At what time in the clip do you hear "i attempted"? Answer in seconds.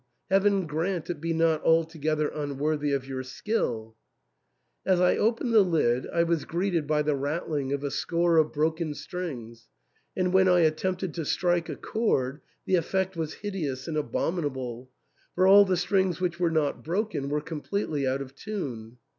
10.47-11.13